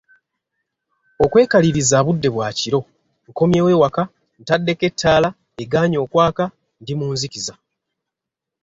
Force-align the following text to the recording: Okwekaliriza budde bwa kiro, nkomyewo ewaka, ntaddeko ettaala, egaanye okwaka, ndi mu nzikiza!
Okwekaliriza 1.23 1.97
budde 2.05 2.29
bwa 2.35 2.49
kiro, 2.57 2.79
nkomyewo 3.29 3.69
ewaka, 3.75 4.03
ntaddeko 4.41 4.83
ettaala, 4.89 5.29
egaanye 5.63 5.97
okwaka, 6.05 6.43
ndi 6.81 6.93
mu 6.99 7.07
nzikiza! 7.13 7.53